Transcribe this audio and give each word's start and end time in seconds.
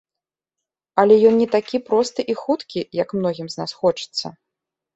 Але 1.03 1.17
ён 1.31 1.37
не 1.41 1.47
такі 1.57 1.77
просты 1.91 2.27
і 2.35 2.37
хуткі, 2.41 2.85
як 3.03 3.09
многім 3.21 3.47
з 3.55 3.63
нас 3.63 3.71
хочацца. 3.85 4.27